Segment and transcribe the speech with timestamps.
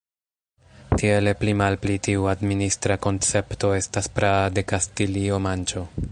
[1.01, 5.85] Tiele pli malpli tiu administra koncepto estas praa de Kastilio-Manĉo.